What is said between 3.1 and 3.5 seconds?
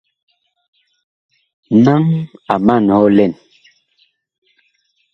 lɛn.